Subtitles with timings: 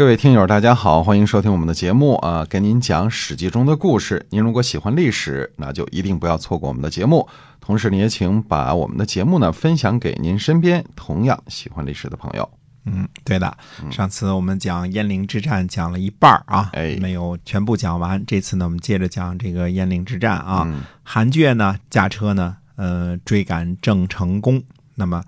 [0.00, 4.24] 各位听友，大家好，欢迎收听我们的节目啊，跟您讲《史记》中的故事。
[4.30, 7.28] 您如果喜欢历史，那就一定不要错过我们的节目。
[7.60, 12.48] 同时，你也请把我们的节目呢分享给您身边同样喜欢历史的朋友。
[12.86, 13.54] 嗯，对的。
[13.90, 18.24] 上次我们讲鄢陵之战讲了一半儿啊，哎没有全部讲完。
[18.24, 20.62] 这次呢，我们接着讲这个鄢陵之战啊。
[20.64, 24.62] 嗯韩厥呢驾车呢，呃，追赶郑成功。
[24.94, 25.22] 那么，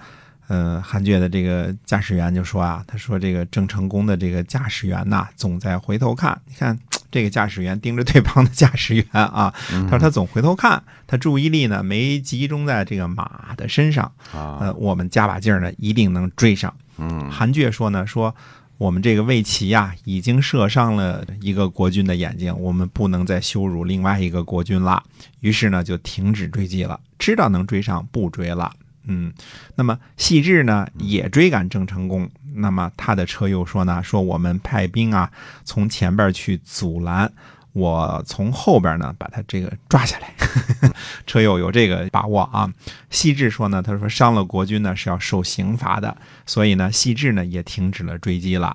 [0.52, 6.38] 呃，韩厥的这个驾驶员就说啊，他说这个郑成功的这个驾驶员呐，总在回头看。
[6.46, 6.78] 你看
[7.10, 9.50] 这个驾驶员盯着对方的驾驶员啊，
[9.88, 14.04] 他说他总回头看，他注意力呢没集中在这个马的身上。
[14.34, 16.74] 啊，呃，我们加把劲儿呢，一定能追上。
[16.98, 18.34] 嗯韩厥说呢，说
[18.76, 25.02] 我们这个魏齐呀、已经射伤了一个国军的眼睛，我们不能再羞辱另外一个国军了。
[25.40, 28.70] 于是呢，就停止追击了，知道能追上，不追了。
[29.04, 29.32] 嗯，
[29.74, 35.30] 那么细致呢也追赶郑成功，那么他的车又说呢，说我们派兵啊
[35.64, 37.32] 从前边去阻拦，
[37.72, 40.32] 我从后边呢把他这个抓下来。
[41.26, 42.70] 车友有这个把握啊。
[43.10, 48.74] 细致说呢，他说伤了国军呢是要受刑罚的，所以呢细致呢也停止了追击了。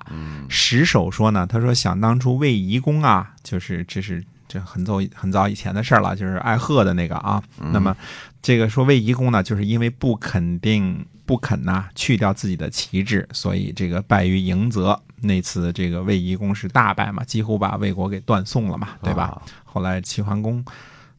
[0.50, 7.42] 石守说呢，他说想当初魏夷公啊，就是这是这很早很早以前的事儿了，就是爱贺的那个啊。
[7.72, 7.96] 那么
[8.42, 15.00] 这个说魏夷公呢，就是因为不肯定不肯呐、去掉自己的旗帜，所以这个败于迎泽。
[15.22, 19.24] 那次这个魏夷公是大败嘛，几乎把魏国给断送了嘛，对吧？
[19.24, 20.64] 啊后来齐桓公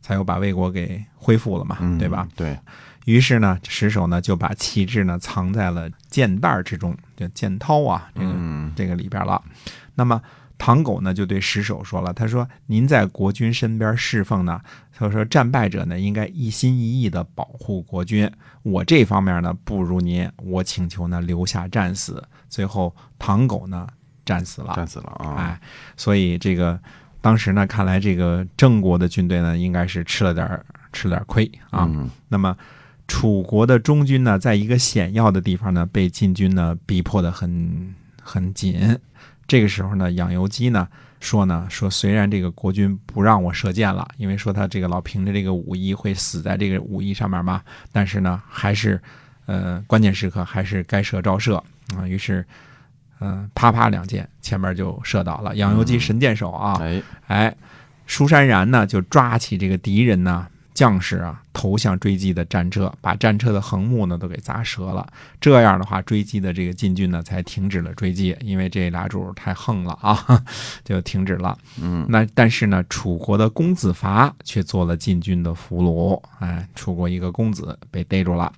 [0.01, 2.27] 才又把魏国给恢复了嘛，嗯对吧？？
[2.35, 2.59] 对，
[3.05, 9.43] 于是呢，石守呢就把旗帜呢藏在了箭袋儿之中，就箭涛啊，这个、嗯这个里边了。
[9.97, 10.21] 那么
[10.59, 14.61] 唐狗呢就对石守说了，他说：“您在国君身边侍奉呢，
[14.93, 18.29] 他说战败者呢应该一心一意的保护国君，
[18.65, 23.87] 我这方面呢不如您，我请求呢留下战死。”最后唐狗呢
[24.25, 25.61] 战死了，战死了啊，哎，
[25.97, 26.79] 所以这个
[27.21, 30.61] 当时呢，看来这个郑国的军队呢，应该是吃了点
[30.93, 31.87] 吃了点亏啊。
[31.89, 32.57] 嗯那么
[33.07, 38.99] 楚国的中军呢，在一个险要的地方呢，被晋军呢逼迫的很很紧。
[39.49, 40.87] 这个时候呢，养由基呢
[41.19, 47.61] 说呢说，虽然这个国君不让我射箭了，因为说他这个老凭着这个武艺会死在这个武艺上面嘛，
[47.91, 49.01] 但是呢，还是
[49.47, 51.57] 呃关键时刻还是该射照射
[51.97, 52.07] 啊。
[52.07, 52.47] 于是。
[53.21, 55.57] 嗯、啪啪两箭，前面就射倒了。
[55.57, 57.57] 养由基神箭手啊，哎，哎，
[58.07, 60.47] 舒山然呢就抓起这个敌人呢
[60.79, 65.05] 将士啊投向追击的战车，把战车的横木呢都给砸折了。
[65.41, 70.41] 这样的话，追击的这个晋军呢才停止了追击，因为这俩主太横了啊，
[70.87, 71.59] 就停止了。
[71.83, 78.53] 嗯那但是呢，楚国的公子伐却做了晋军的俘虏，哎，楚国一个公子被逮住了。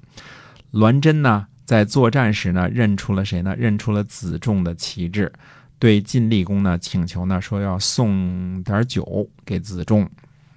[0.72, 3.56] 栾真呢，在作战时呢，认出了谁呢？
[3.56, 5.32] 认出了子仲的旗帜，
[5.78, 10.06] 对晋厉公呢请求呢说要送点酒给子仲。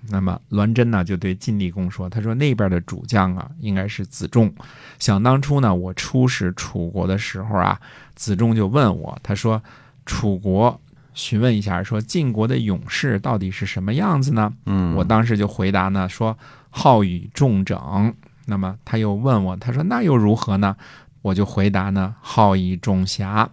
[0.10, 4.54] 那么栾真呢就对晋厉公说：“他说那边的主将啊，应该是子仲。
[5.00, 7.80] 想当初呢，我出使楚国的时候啊，
[8.14, 9.62] 子仲就问我，他说
[10.06, 10.80] 楚国
[11.14, 14.52] 询问一下，说晋国的勇士到底是什么样子呢？
[14.66, 16.38] 嗯，我当时就回答呢，说
[16.70, 18.14] 好以重整。
[18.46, 20.76] 那么他又问我，他说那又如何呢？
[21.22, 23.50] 我就回答呢，好以重侠。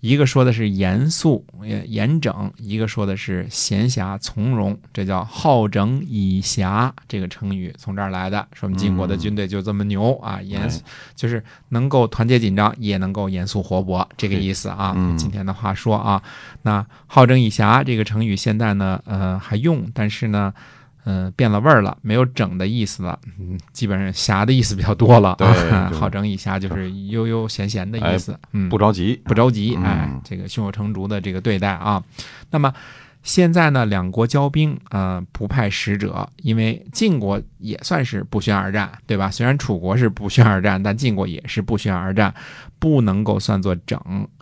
[0.00, 6.90] 一个说的是严肃、呃严整，一个说的是闲暇从容，这叫好整以暇。
[7.06, 10.70] 这个成语从这儿来的，说我们晋国的军队就这么牛啊，严哎
[11.14, 14.94] 就是能够团结紧张，也能够严肃活泼，这个意思啊。
[14.96, 16.22] 嗯今天的话说啊，
[16.62, 20.54] 那好整以暇这个成语现在呢，呃还用，但是呢，
[21.04, 25.34] 呃变了味儿了，没有整的意思了，嗯，基本上侠的意思比较多了。
[25.38, 32.02] 对啊好整以暇就是悠悠闲闲的意思，嗯，不着急，不着急，嗯哎，这个胸有成竹的这个对待啊。
[32.50, 32.72] 那么
[33.22, 39.30] 现在呢，两国交兵，呃，不派使者，因为晋国也算是不宣而战，对吧？
[39.30, 42.34] 虽然楚国是不宣而战，但晋国也是不宣而战，
[42.78, 44.00] 不能够算作整。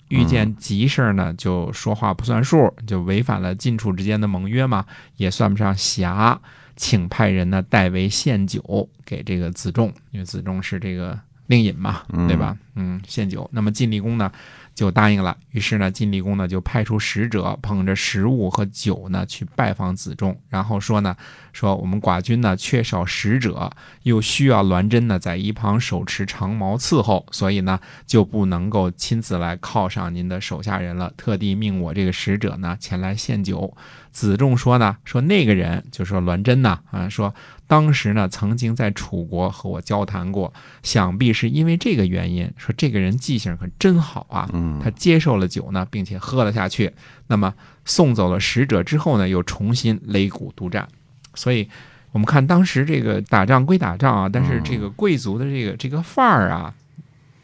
[0.08, 4.86] 遇见急事儿呢，就说话不算数，就违反了晋楚之间的盟约嘛，
[5.16, 6.40] 也算不上侠。
[6.76, 11.18] 请派人呢代为献酒给这个子仲，因为子仲是这个
[11.48, 12.56] 令尹嘛，对吧？
[12.76, 13.50] 嗯，献酒。
[13.52, 14.30] 那么晋厉公呢
[14.78, 15.36] 就答应了。
[15.50, 21.16] 于是呢，晋厉公呢就派出使者捧着食物和酒呢去拜访子仲，然后说呢，
[21.52, 23.72] 说我们寡君呢缺少使者，
[24.04, 33.76] 又需要栾真呢在一旁手持长矛伺候，所以呢就不能够亲自来犒赏您的手下人了，特地命我这个使者呢前来献酒。
[34.10, 37.32] 子仲说呢，说那个人就说栾真呐，啊，说
[37.68, 40.52] 当时呢曾经在楚国和我交谈过，
[40.82, 44.48] 想必是因为这个原因，说这个人记性可真好啊。
[44.68, 46.92] 嗯，他接受了酒呢，并且喝了下去。
[47.26, 47.54] 那么
[47.84, 50.86] 送走了使者之后呢，又重新擂鼓督战。
[51.34, 51.68] 所以，
[52.12, 56.74] 我们看当时这个打仗归打仗啊，但是这个贵族的这个这个范儿啊，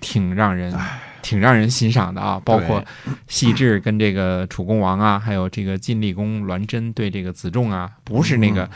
[0.00, 0.74] 挺让人
[1.24, 2.38] 挺让人欣赏的啊。
[2.44, 2.84] 包括
[3.26, 8.68] 细致跟这个楚恭王啊， 还有这个晋厉公栾真对这个子重啊，不是那个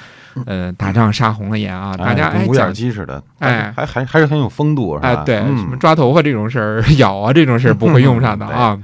[0.47, 5.09] 呃打仗杀红了眼啊，大家哎跟五眼鸡似的，哎还还还是很有风度，是吧？
[5.09, 8.79] 哎，对，嗯什么抓头发这种事儿、 咬啊这种事儿不会用上的 啊。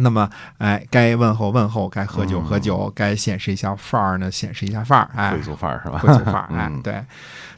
[0.00, 5.98] 那么，哎，该问候问候，该喝酒嗯喝酒，该显示一下范儿呢，显示一下范儿，哎贵，族范儿是吧？
[6.00, 7.02] 贵族范儿，哎嗯，对。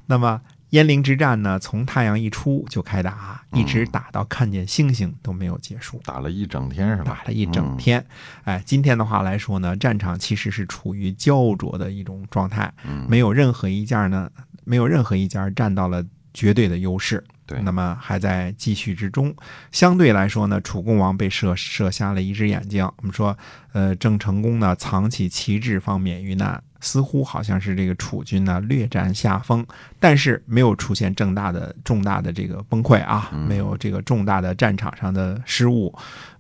[0.07, 6.01] 那么鄢陵之战呢，从太阳一出就开打，一直打到看见星星都没有结束。
[6.05, 7.19] 打了一整天是吧？
[7.19, 8.05] 打了一整天，
[8.45, 14.31] 哎，今天的话来说呢，战场其实是处于焦灼的一种状态，嗯，没有任何一家呢，
[14.65, 17.23] 没有任何一家占到了绝对的优势。
[17.47, 19.35] 对，那么还在继续之中。
[19.73, 22.89] 相对来说呢，楚共王被射射瞎了一只眼睛。
[22.99, 23.37] 我们说，
[23.73, 29.65] 呃，郑成功呢藏起旗帜方免于难，似乎好像是这个楚军呢略占下风，
[29.99, 35.95] 但是没有出现重大的重大的这个崩溃啊，嗯没有这个重大的战场上的失误，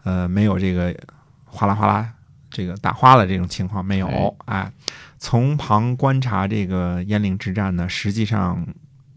[0.05, 0.95] 呃，没有这个
[1.45, 2.11] 哗啦哗啦
[2.51, 4.37] 这个打花了这种情况没有。
[4.47, 4.73] 哎，
[5.19, 8.67] 从旁观察这个鄢陵之战呢，实际上。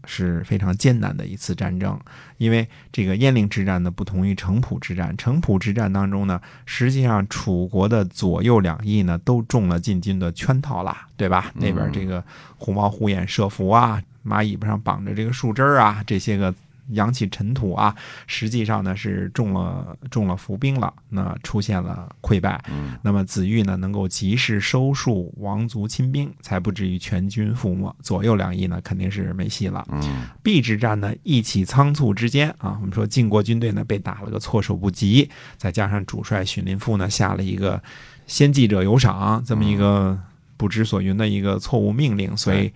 [0.06, 1.98] 是非常艰难的一次战争，
[2.38, 5.16] 因为这个鄢陵之战呢，不同于城濮之战。
[5.16, 11.52] 城濮之战当中呢，实际上楚国的左右两翼呢，都中了晋军的圈套啦，对吧？
[11.54, 12.24] 那边这个
[12.56, 16.54] 虎猫虎眼射伏啊，马尾巴上绑着这个树枝儿啊，这些个
[16.90, 17.94] 扬起尘土啊，
[18.26, 22.62] 实际上呢是中了中了伏兵了，那出现了溃败。
[22.68, 27.94] 嗯那么子玉呢，能够及时收束王族亲兵，才不至于全军覆没。
[28.02, 29.86] 左右两翼呢，肯定是没戏了。
[29.90, 37.82] 嗯邲之战呢，一起仓促之间啊，我们说晋国军队呢被打了个措手不及，再加上主帅荀林父呢下了一个
[38.26, 40.18] 先记者有赏这么一个
[40.56, 42.72] 不知所云的一个错误命令，所以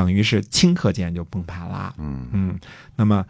[0.00, 1.94] 等于是顷刻间就崩盘了。
[1.98, 2.58] 嗯嗯，
[2.96, 3.22] 那么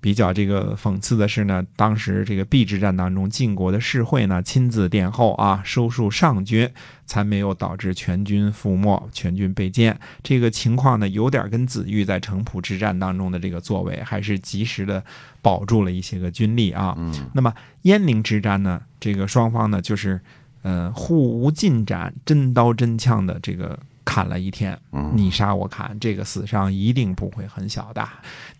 [0.00, 6.68] 比较这个讽刺的是呢，当时这个邲之战当中，晋国的士会呢亲自殿后啊，收束上军，
[7.06, 9.94] 才没有导致全军覆没、全军被歼。
[10.24, 15.00] 这个情况呢，有点跟子玉在城濮之战当中的这个作为，还是及时的
[15.40, 16.92] 保住了一些个军力啊。
[16.98, 20.20] 嗯那么鄢陵之战呢，这个双方呢就是
[20.62, 23.78] 呃互无进展，真刀真枪的这个
[24.16, 24.78] 砍了一天。
[24.92, 28.02] 嗯，你杀我砍，这个死伤一定不会很小的。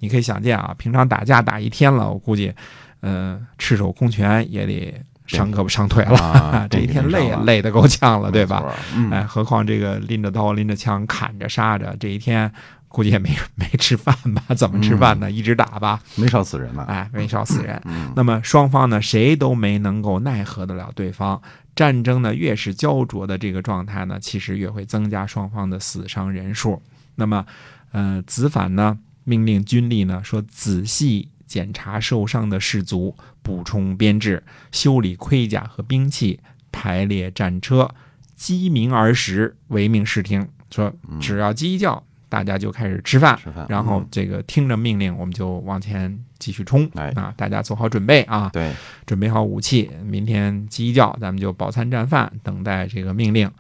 [0.01, 2.53] 你可以想见啊，平常打架打一天了，我估计，
[3.01, 8.63] 呃，赤手空拳也得伤胳膊伤腿了，啊 这一天累也，累得够呛了，对吧？
[9.11, 12.53] 哎，何况这个拎着刀、拎着枪、砍着杀着，这一天
[12.89, 14.43] 估计也没没吃饭吧？
[14.55, 15.31] 怎么吃饭呢？
[15.31, 16.85] 一直打吧，没少死人呢。
[16.87, 17.81] 哎，没少死人。
[17.87, 21.41] 嗯那么双方呢，谁都没能够奈何得了对方。
[21.77, 26.83] 战争呢，越是焦灼的这个状态呢，其实越会增加双方的死伤人数。
[27.15, 27.47] 那么，
[27.93, 34.43] 呃，子反呢命令军力呢说仔细检查受伤的士卒，补充编制，
[34.73, 36.41] 修理盔甲和兵器，
[36.73, 37.95] 排列战车，
[38.35, 40.49] 鸡鸣而食，唯命是听。
[40.71, 47.33] 说只要鸡叫，大家就开始吃饭，吃饭然后嗯这个听着命令，我们就往前继续冲哎啊！
[47.37, 48.73] 大家做好准备啊，对，
[49.07, 53.51] 准备好武器，明天鸡一叫，咱们就饱餐战饭，等待这个命令。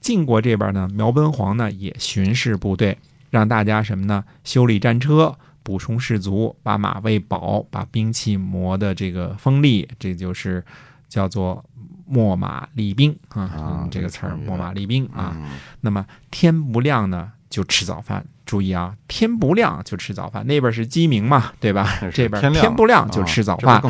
[0.00, 2.96] 晋国这边呢，苗奔黄呢也巡视部队，
[3.30, 4.24] 让大家什么呢？
[4.44, 10.64] 修理战车，补充士卒，把马喂饱，把兵器磨的这个锋利，这就是
[11.08, 11.64] 叫做
[12.10, 15.34] 秣马厉兵啊，啊嗯这个词儿秣马厉兵啊。
[15.36, 18.24] 嗯那么天不亮呢，就吃早饭。
[18.46, 21.98] 注意啊，天不亮就吃早饭，那边是鸡鸣嘛，对吧？
[22.14, 23.82] 这边天天不亮就啊吃早饭。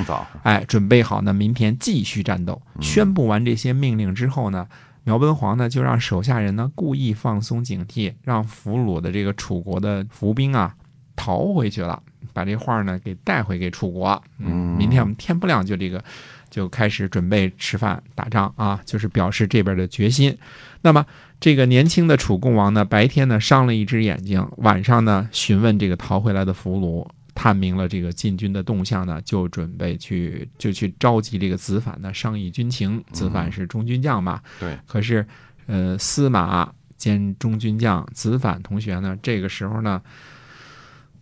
[0.42, 2.60] 哎，准备好呢，明天继续战斗。
[2.74, 4.66] 嗯宣布完这些命令之后呢，
[5.04, 10.74] 苗文皇呢就让手下人呢故意放松警惕，让俘虏的这个楚国的伏兵啊
[11.14, 14.20] 逃回去了，把这话呢给带回给楚国。
[14.38, 16.02] 嗯明天我们天不亮就这个
[16.50, 20.36] 就开始准备吃饭打仗啊，就是表示这边的决心。
[20.82, 21.04] 那么
[21.40, 33.02] 这个年轻的楚共王呢，白天呢伤了一只眼睛，晚上呢询问这个逃回来的俘虏，探明了这个晋军的动向呢，就准备去就去召集这个子反呢商议军情。
[33.12, 35.26] 子反是中军将嘛，对，可是
[35.66, 40.02] 呃司马兼中军将子反同学呢，这个时候呢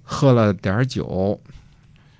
[0.02, 1.40] 喝了点酒。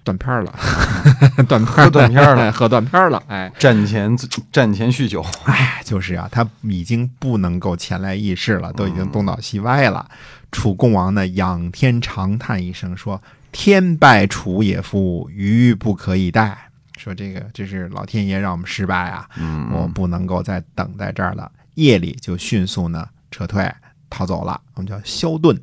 [0.07, 0.55] 断片儿了，
[1.49, 2.53] 断片断片儿了。
[2.55, 4.17] 喝断片儿了，哎，战前
[4.53, 10.09] 战前酗酒，哎，就是啊，他已经不能够前来议事了，都已经东倒西歪了。
[10.53, 13.21] 楚共王呢，仰天长叹一声，说
[13.51, 16.57] ：“天败楚也夫，余不可以待。”
[16.97, 21.51] 说这个这是老天爷让我们失败啊，嗯，我不能够再等在这儿了。
[21.75, 23.71] 夜里就迅速呢撤退
[24.09, 25.59] 逃走了，我们叫宵遁，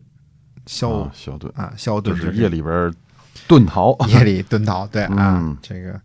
[0.68, 2.94] 宵啊小盾啊宵遁就是夜里边
[3.48, 6.00] 遁逃，夜里遁逃，对啊，嗯这个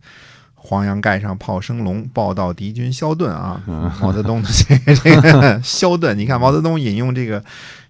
[0.55, 3.61] 黄洋盖上炮声隆，报道敌军宵遁啊。
[3.67, 7.43] 嗯毛泽东的这个这个宵遁，你看毛泽东引用这个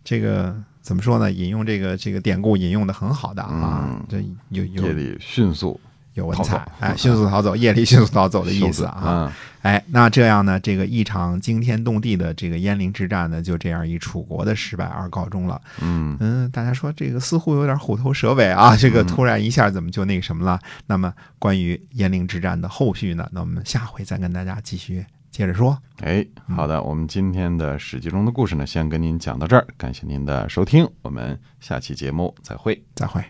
[0.03, 1.31] 这个怎么说呢？
[1.31, 4.17] 引用这个这个典故引用的很好的啊嗯，这
[4.49, 5.79] 有有夜里迅速
[6.13, 9.01] 有文采，哎，迅速逃走，夜里迅速逃走的意思啊。
[9.03, 15.59] 盾哎，那这样呢，这个一场惊天动地的这个鄢陵之战呢，就这样以楚国的失败而告终了。
[15.81, 20.57] 嗯嗯，大家说这个似乎有点虎头蛇尾啊，这个突然一下怎么就那个什么了？
[20.87, 25.77] 那么关于鄢陵之战的后续呢，那我们下回再跟大家继续接着说。
[25.99, 26.25] 哎，
[26.55, 32.81] 好的，我们今天的史记中的故事呢，先跟您讲到这儿，感谢您的收听，我们下期节目再会。
[32.95, 33.21] 再会。